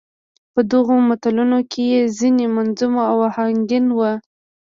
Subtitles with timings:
[0.53, 4.11] په دغو متلونو کې يې ځينې منظوم او اهنګين وو.